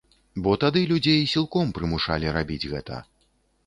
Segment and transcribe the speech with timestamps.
[0.47, 2.95] Бо тады людзей сілком прымушалі рабіць гэта.